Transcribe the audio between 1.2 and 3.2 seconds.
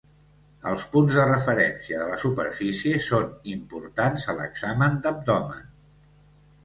referència de la superfície